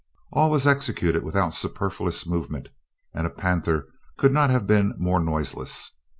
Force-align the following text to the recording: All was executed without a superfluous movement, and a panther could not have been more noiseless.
All 0.33 0.49
was 0.49 0.65
executed 0.65 1.21
without 1.23 1.49
a 1.53 1.55
superfluous 1.55 2.25
movement, 2.25 2.69
and 3.13 3.27
a 3.27 3.29
panther 3.29 3.87
could 4.17 4.31
not 4.31 4.49
have 4.49 4.65
been 4.65 4.95
more 4.97 5.19
noiseless. 5.19 5.91